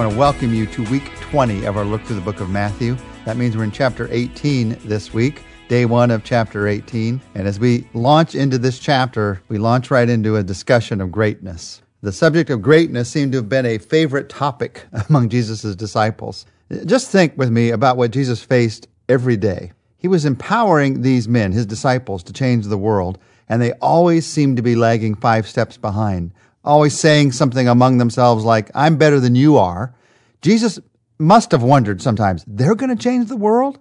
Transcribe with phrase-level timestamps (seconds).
[0.00, 2.96] want to welcome you to week 20 of our look through the book of Matthew.
[3.26, 7.20] That means we're in chapter 18 this week, day one of chapter 18.
[7.34, 11.82] And as we launch into this chapter, we launch right into a discussion of greatness.
[12.00, 16.46] The subject of greatness seemed to have been a favorite topic among Jesus' disciples.
[16.86, 19.70] Just think with me about what Jesus faced every day.
[19.98, 23.18] He was empowering these men, his disciples, to change the world,
[23.50, 26.32] and they always seemed to be lagging five steps behind
[26.64, 29.94] always saying something among themselves like, I'm better than you are.
[30.42, 30.78] Jesus
[31.18, 33.78] must have wondered sometimes, they're going to change the world?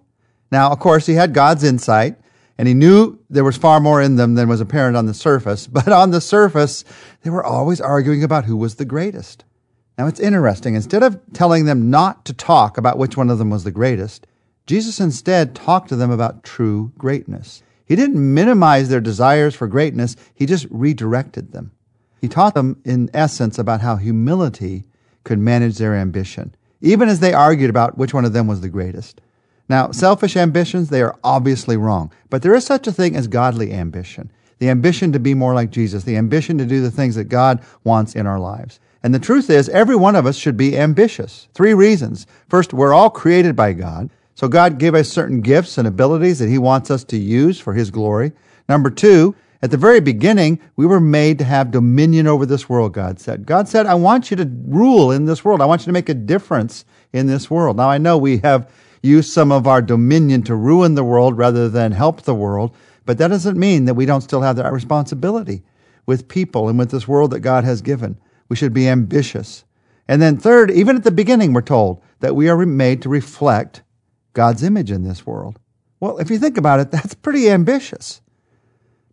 [0.52, 2.18] Now, of course, he had God's insight
[2.58, 5.68] and he knew there was far more in them than was apparent on the surface.
[5.72, 6.84] But on the surface,
[7.22, 9.46] they were always arguing about who was the greatest.
[9.98, 10.76] Now, it's interesting.
[10.76, 14.28] Instead of telling them not to talk about which one of them was the greatest,
[14.66, 17.64] Jesus instead talked to them about true greatness.
[17.86, 21.72] He didn't minimize their desires for greatness, he just redirected them.
[22.20, 24.86] He taught them, in essence, about how humility
[25.23, 28.70] could manage their ambition, even as they argued about which one of them was the
[28.70, 29.22] greatest.
[29.67, 33.72] Now, selfish ambitions, they are obviously wrong, but there is such a thing as godly
[33.72, 37.25] ambition the ambition to be more like Jesus, the ambition to do the things that
[37.25, 38.80] God wants in our lives.
[39.02, 41.47] And the truth is, every one of us should be ambitious.
[41.53, 42.28] Three reasons.
[42.50, 44.09] First, we're all created by God.
[44.36, 47.73] So God gave us certain gifts and abilities that He wants us to use for
[47.73, 48.34] His glory.
[48.67, 52.94] Number two, at the very beginning, we were made to have dominion over this world,
[52.94, 53.46] God said.
[53.46, 55.62] God said, I want you to rule in this world.
[55.62, 57.78] I want you to make a difference in this world.
[57.78, 58.72] Now, I know we have
[59.02, 62.74] used some of our dominion to ruin the world rather than help the world,
[63.06, 65.64] but that doesn't mean that we don't still have that responsibility
[66.06, 68.18] with people and with this world that God has given.
[68.48, 69.66] We should be ambitious.
[70.08, 73.84] And then, third, even at the beginning, we're told that we are made to reflect
[74.34, 75.60] God's image in this world.
[76.00, 78.22] Well, if you think about it, that's pretty ambitious.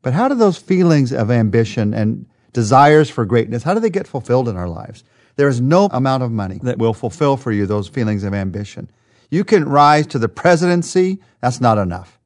[0.07, 4.07] But how do those feelings of ambition and desires for greatness, how do they get
[4.07, 5.03] fulfilled in our lives?
[5.35, 8.89] There is no amount of money that will fulfill for you those feelings of ambition.
[9.31, 12.21] You can rise to the presidency, that's not enough.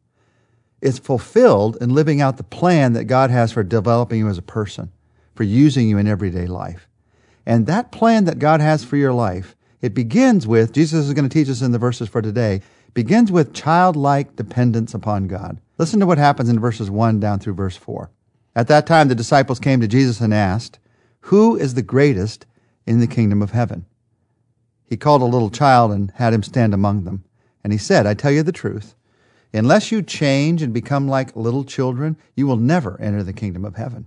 [0.83, 4.43] It's fulfilled in living out the plan that God has for developing you as a
[4.43, 4.93] person,
[5.35, 6.87] for using you in everyday life.
[7.47, 11.27] And that plan that God has for your life, it begins with, Jesus is going
[11.27, 12.61] to teach us in the verses for today,
[12.93, 15.59] begins with childlike dependence upon God.
[15.81, 18.11] Listen to what happens in verses 1 down through verse 4.
[18.55, 20.79] At that time, the disciples came to Jesus and asked,
[21.21, 22.45] Who is the greatest
[22.85, 23.87] in the kingdom of heaven?
[24.85, 27.25] He called a little child and had him stand among them.
[27.65, 28.95] And he said, I tell you the truth.
[29.55, 33.77] Unless you change and become like little children, you will never enter the kingdom of
[33.77, 34.07] heaven.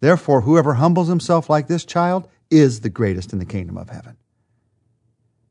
[0.00, 4.16] Therefore, whoever humbles himself like this child is the greatest in the kingdom of heaven.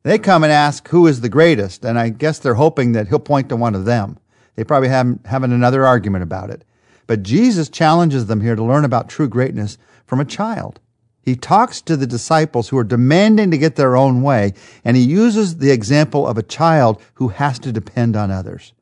[0.02, 3.20] They come and ask who is the greatest, and I guess they're hoping that he'll
[3.20, 4.18] point to one of them.
[4.56, 6.64] They probably have having another argument about it.
[7.08, 10.80] But Jesus challenges them here to learn about true greatness from a child.
[11.22, 14.54] He talks to the disciples who are demanding to get their own way,
[14.84, 18.74] and he uses the example of a child who has to depend on others.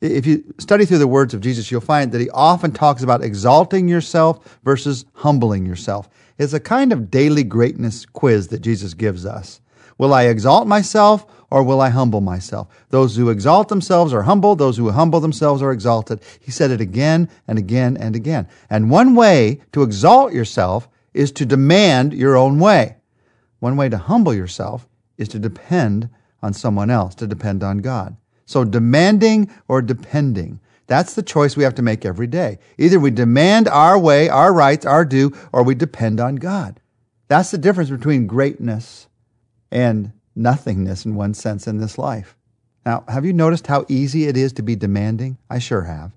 [0.00, 3.24] If you study through the words of Jesus, you'll find that he often talks about
[3.24, 6.08] exalting yourself versus humbling yourself.
[6.38, 9.60] It's a kind of daily greatness quiz that Jesus gives us.
[9.98, 12.66] Will I exalt myself or will I humble myself?
[12.88, 14.58] Those who exalt themselves are humbled.
[14.58, 16.20] Those who humble themselves are exalted.
[16.40, 18.48] He said it again and again and again.
[18.68, 22.96] And one way to exalt yourself is to demand your own way.
[23.60, 26.08] One way to humble yourself is to depend
[26.42, 28.16] on someone else, to depend on God.
[28.46, 30.58] So demanding or depending.
[30.88, 32.58] That's the choice we have to make every day.
[32.78, 36.80] Either we demand our way, our rights, our due, or we depend on God.
[37.28, 39.06] That's the difference between greatness
[39.70, 42.36] and nothingness in one sense in this life.
[42.84, 45.38] Now, have you noticed how easy it is to be demanding?
[45.48, 46.12] I sure have.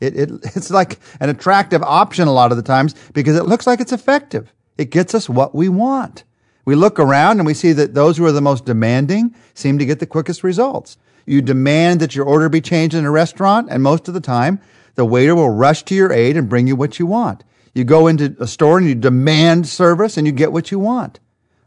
[0.00, 3.66] It, it, it's like an attractive option a lot of the times because it looks
[3.66, 4.52] like it's effective.
[4.76, 6.24] It gets us what we want.
[6.64, 9.86] We look around and we see that those who are the most demanding seem to
[9.86, 10.98] get the quickest results.
[11.26, 14.60] You demand that your order be changed in a restaurant, and most of the time,
[14.94, 17.44] the waiter will rush to your aid and bring you what you want.
[17.74, 21.20] You go into a store and you demand service and you get what you want.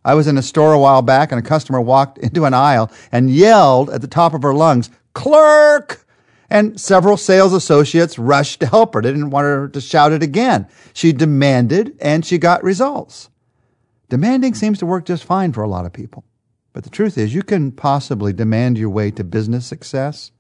[0.06, 2.92] I was in a store a while back and a customer walked into an aisle
[3.12, 6.06] and yelled at the top of her lungs, Clerk!
[6.50, 9.02] And several sales associates rushed to help her.
[9.02, 10.68] They didn't want her to shout it again.
[10.94, 13.30] She demanded and she got results.
[14.10, 16.24] Demanding seems to work just fine for a lot of people.
[16.74, 20.32] But the truth is, you can possibly demand your way to business success.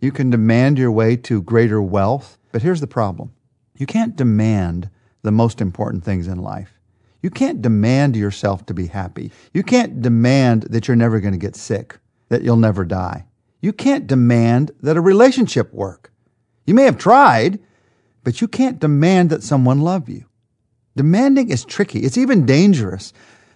[0.00, 2.38] You can demand your way to greater wealth.
[2.52, 3.32] But here's the problem
[3.74, 4.90] you can't demand
[5.22, 6.78] the most important things in life.
[7.22, 9.30] You can't demand yourself to be happy.
[9.54, 11.98] You can't demand that you're never going to get sick,
[12.28, 13.26] that you'll never die.
[13.60, 16.12] You can't demand that a relationship work.
[16.66, 17.60] You may have tried,
[18.24, 20.24] but you can't demand that someone love you.
[20.96, 22.00] Demanding is tricky.
[22.00, 23.12] It's even dangerous.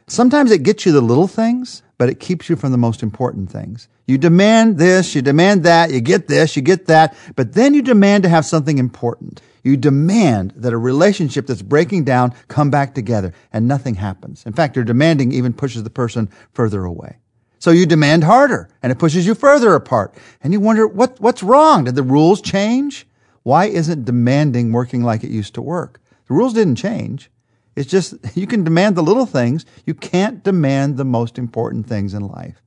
[0.09, 3.51] Sometimes it gets you the little things, but it keeps you from the most important
[3.51, 3.89] things.
[4.07, 7.83] You demand this, you demand that, you get this, you get that, but then you
[7.83, 9.43] demand to have something important.
[9.65, 14.47] You demand that a relationship that's breaking down come back together, and nothing happens.
[14.47, 17.17] In fact, your demanding even pushes the person further away.
[17.59, 20.15] So you demand harder, and it pushes you further apart.
[20.41, 21.83] And you wonder, what, what's wrong?
[21.83, 23.09] Did the rules change?
[23.43, 26.01] Why isn't demanding working like it used to work?
[26.29, 27.29] The rules didn't change.
[27.77, 29.65] It's just you can demand the little things.
[29.85, 32.63] You can't demand the most important things in life.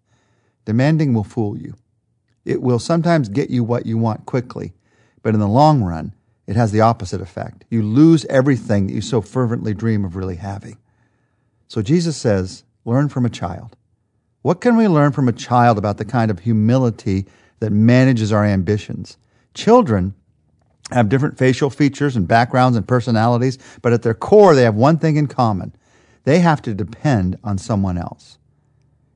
[0.65, 1.73] Demanding will fool you.
[2.45, 4.73] It will sometimes get you what you want quickly,
[5.21, 6.13] but in the long run,
[6.47, 7.65] it has the opposite effect.
[7.69, 10.77] You lose everything that you so fervently dream of really having.
[11.67, 13.75] So Jesus says, learn from a child.
[14.41, 17.27] What can we learn from a child about the kind of humility
[17.59, 19.17] that manages our ambitions?
[19.53, 20.15] Children
[20.91, 24.97] have different facial features and backgrounds and personalities, but at their core, they have one
[24.97, 25.75] thing in common.
[26.24, 28.38] They have to depend on someone else.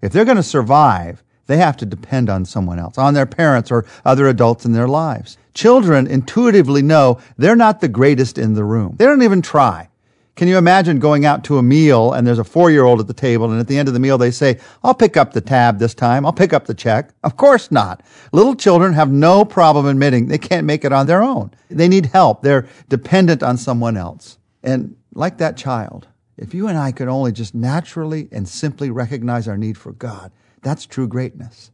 [0.02, 3.72] If they're going to survive, they have to depend on someone else, on their parents
[3.72, 5.38] or other adults in their lives.
[5.54, 8.96] Children intuitively know they're not the greatest in the room.
[8.98, 9.90] They don't even try.
[10.36, 13.08] Can you imagine going out to a meal and there's a four year old at
[13.08, 15.42] the table and at the end of the meal they say, I'll pick up the
[15.42, 16.26] tab this time.
[16.26, 17.14] I'll pick up the check.
[17.24, 18.02] Of course not.
[18.32, 21.52] Little children have no problem admitting they can't make it on their own.
[21.70, 22.42] They need help.
[22.42, 24.40] They're dependent on someone else.
[24.64, 26.08] And like that child,
[26.38, 30.32] if you and I could only just naturally and simply recognize our need for God,
[30.64, 31.70] that's true greatness.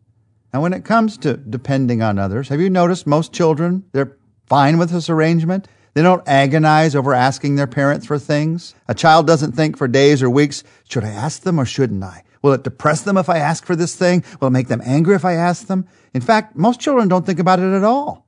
[0.54, 4.18] Now, when it comes to depending on others, have you noticed most children, they're
[4.48, 5.68] fine with this arrangement?
[5.94, 8.76] They don't agonize over asking their parents for things.
[8.88, 12.24] A child doesn't think for days or weeks, should I ask them or shouldn't I?
[12.42, 14.24] Will it depress them if I ask for this thing?
[14.40, 15.88] Will it make them angry if I ask them?
[16.14, 18.28] In fact, most children don't think about it at all.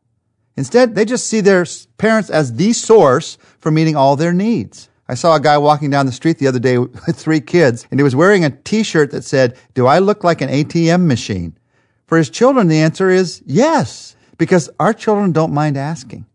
[0.58, 1.66] Instead, they just see their
[1.98, 4.90] parents as the source for meeting all their needs.
[5.08, 8.00] I saw a guy walking down the street the other day with three kids, and
[8.00, 11.58] he was wearing a t-shirt that said, Do I look like an ATM machine?
[12.06, 16.26] For his children, the answer is yes, because our children don't mind asking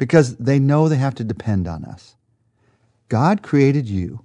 [0.00, 2.16] because they know they have to depend on us.
[3.10, 4.24] God created you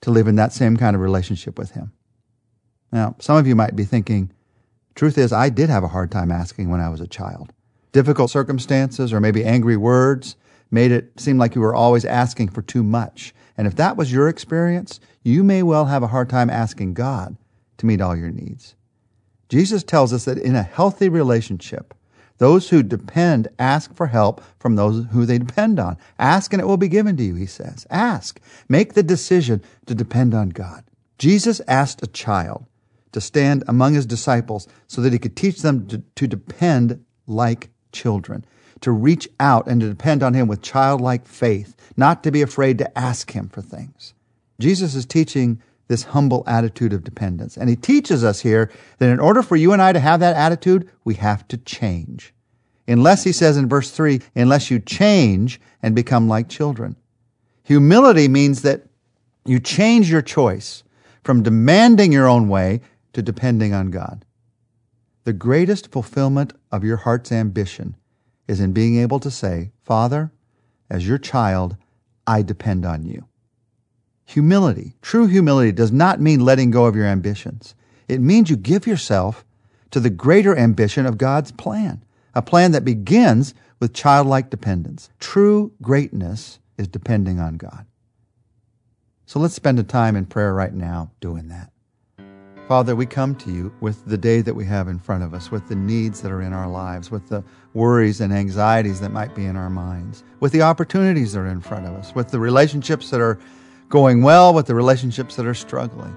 [0.00, 1.92] to live in that same kind of relationship with Him.
[2.90, 4.32] Now, some of you might be thinking,
[4.96, 7.52] truth is, I did have a hard time asking when I was a child.
[7.92, 10.34] Difficult circumstances or maybe angry words
[10.72, 13.32] made it seem like you were always asking for too much.
[13.56, 17.36] And if that was your experience, you may well have a hard time asking God
[17.78, 18.74] to meet all your needs.
[19.48, 21.94] Jesus tells us that in a healthy relationship,
[22.38, 25.96] those who depend ask for help from those who they depend on.
[26.18, 27.86] Ask and it will be given to you, he says.
[27.90, 28.40] Ask.
[28.68, 30.84] Make the decision to depend on God.
[31.18, 32.66] Jesus asked a child
[33.12, 37.70] to stand among his disciples so that he could teach them to, to depend like
[37.92, 38.44] children,
[38.80, 42.76] to reach out and to depend on him with childlike faith, not to be afraid
[42.78, 44.12] to ask him for things.
[44.58, 47.56] Jesus is teaching this humble attitude of dependence.
[47.56, 50.36] And he teaches us here that in order for you and I to have that
[50.36, 52.34] attitude, we have to change.
[52.88, 56.96] Unless, he says in verse 3, unless you change and become like children.
[57.64, 58.82] Humility means that
[59.44, 60.84] you change your choice
[61.24, 62.80] from demanding your own way
[63.12, 64.24] to depending on God.
[65.24, 67.96] The greatest fulfillment of your heart's ambition
[68.46, 70.30] is in being able to say, Father,
[70.88, 71.76] as your child,
[72.26, 73.26] I depend on you.
[74.26, 77.74] Humility, true humility, does not mean letting go of your ambitions.
[78.08, 79.44] It means you give yourself
[79.92, 82.04] to the greater ambition of God's plan,
[82.34, 85.10] a plan that begins with childlike dependence.
[85.20, 87.86] True greatness is depending on God.
[89.26, 91.70] So let's spend a time in prayer right now doing that.
[92.68, 95.52] Father, we come to you with the day that we have in front of us,
[95.52, 99.36] with the needs that are in our lives, with the worries and anxieties that might
[99.36, 102.40] be in our minds, with the opportunities that are in front of us, with the
[102.40, 103.38] relationships that are
[103.88, 106.16] going well with the relationships that are struggling.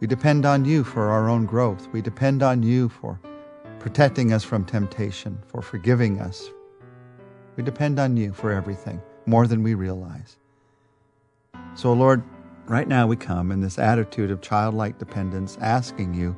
[0.00, 1.88] We depend on you for our own growth.
[1.92, 3.20] We depend on you for
[3.80, 6.48] protecting us from temptation, for forgiving us.
[7.56, 10.36] We depend on you for everything, more than we realize.
[11.74, 12.22] So, Lord,
[12.66, 16.36] right now we come in this attitude of childlike dependence, asking you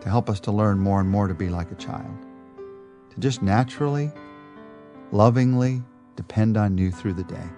[0.00, 2.16] to help us to learn more and more to be like a child,
[3.10, 4.10] to just naturally,
[5.12, 5.82] lovingly
[6.16, 7.48] depend on you through the day.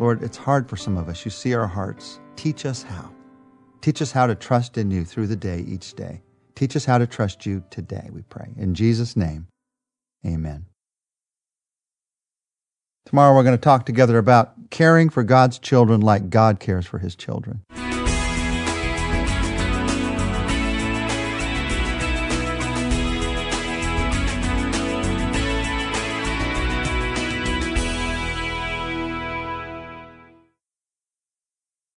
[0.00, 1.24] Lord, it's hard for some of us.
[1.24, 2.20] You see our hearts.
[2.34, 3.12] Teach us how.
[3.80, 6.22] Teach us how to trust in you through the day, each day.
[6.56, 8.54] Teach us how to trust you today, we pray.
[8.56, 9.46] In Jesus' name,
[10.26, 10.66] amen.
[13.06, 16.98] Tomorrow we're going to talk together about caring for God's children like God cares for
[16.98, 17.62] his children.